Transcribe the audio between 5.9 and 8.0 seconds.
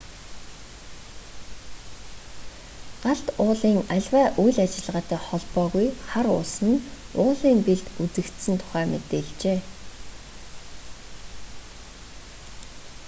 хар уулс нь уулын бэлд